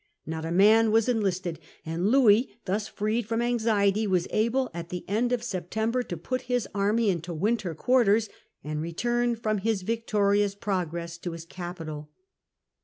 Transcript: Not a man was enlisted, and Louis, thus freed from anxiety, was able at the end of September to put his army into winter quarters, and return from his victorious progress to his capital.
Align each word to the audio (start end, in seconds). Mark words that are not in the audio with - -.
Not 0.25 0.45
a 0.45 0.51
man 0.51 0.89
was 0.89 1.07
enlisted, 1.07 1.59
and 1.85 2.09
Louis, 2.09 2.49
thus 2.65 2.87
freed 2.87 3.27
from 3.27 3.39
anxiety, 3.39 4.07
was 4.07 4.27
able 4.31 4.71
at 4.73 4.89
the 4.89 5.07
end 5.07 5.31
of 5.31 5.43
September 5.43 6.01
to 6.01 6.17
put 6.17 6.41
his 6.49 6.67
army 6.73 7.11
into 7.11 7.35
winter 7.35 7.75
quarters, 7.75 8.27
and 8.63 8.81
return 8.81 9.35
from 9.35 9.59
his 9.59 9.83
victorious 9.83 10.55
progress 10.55 11.19
to 11.19 11.33
his 11.33 11.45
capital. 11.45 12.09